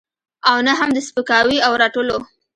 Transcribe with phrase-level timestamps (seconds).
[0.49, 2.17] او نه هم د سپکاوي او رټلو.